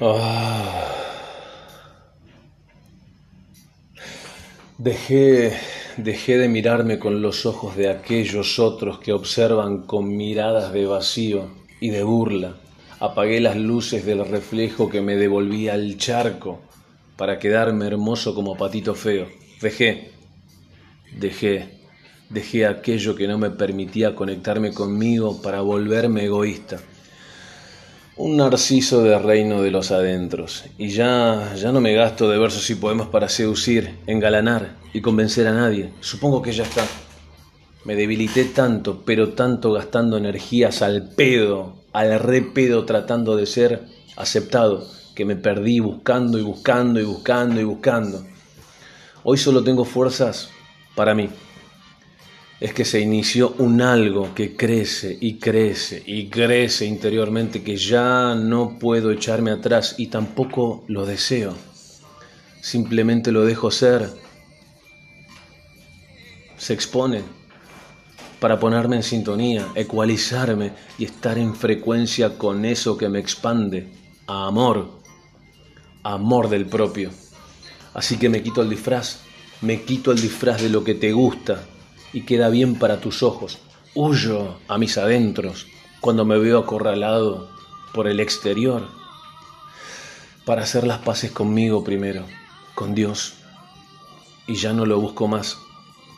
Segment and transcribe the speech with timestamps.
[0.00, 0.90] Ah.
[4.76, 5.52] Dejé,
[5.96, 11.46] dejé de mirarme con los ojos de aquellos otros que observan con miradas de vacío
[11.80, 12.56] y de burla.
[12.98, 16.60] Apagué las luces del reflejo que me devolvía al charco
[17.16, 19.28] para quedarme hermoso como patito feo.
[19.60, 20.10] Dejé,
[21.16, 21.68] dejé,
[22.30, 26.80] dejé aquello que no me permitía conectarme conmigo para volverme egoísta
[28.16, 32.68] un narciso de reino de los adentros, y ya, ya no me gasto de versos
[32.70, 35.92] y poemas para seducir, engalanar y convencer a nadie.
[36.00, 36.86] Supongo que ya está.
[37.84, 43.82] Me debilité tanto, pero tanto gastando energías al pedo, al repedo tratando de ser
[44.16, 48.24] aceptado, que me perdí buscando y buscando y buscando y buscando.
[49.24, 50.50] Hoy solo tengo fuerzas
[50.94, 51.28] para mí
[52.60, 58.34] es que se inició un algo que crece y crece y crece interiormente que ya
[58.34, 61.54] no puedo echarme atrás y tampoco lo deseo.
[62.60, 64.08] Simplemente lo dejo ser.
[66.56, 67.22] Se expone
[68.40, 73.88] para ponerme en sintonía, ecualizarme y estar en frecuencia con eso que me expande,
[74.26, 75.00] a amor,
[76.02, 77.10] amor del propio.
[77.94, 79.20] Así que me quito el disfraz,
[79.60, 81.64] me quito el disfraz de lo que te gusta,
[82.14, 83.58] y queda bien para tus ojos.
[83.94, 85.66] Huyo a mis adentros
[86.00, 87.50] cuando me veo acorralado
[87.92, 88.88] por el exterior
[90.46, 92.24] para hacer las paces conmigo primero,
[92.74, 93.34] con Dios.
[94.46, 95.58] Y ya no lo busco más,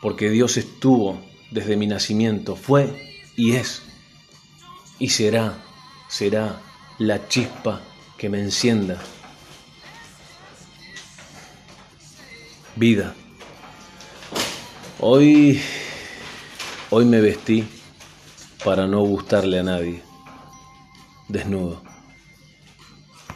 [0.03, 1.19] porque Dios estuvo
[1.51, 3.83] desde mi nacimiento, fue y es,
[4.99, 5.65] y será,
[6.09, 6.61] será
[6.99, 7.81] la chispa
[8.19, 9.01] que me encienda.
[12.75, 13.15] Vida.
[14.99, 15.61] Hoy
[16.99, 17.63] Hoy me vestí
[18.65, 20.03] para no gustarle a nadie,
[21.29, 21.83] desnudo.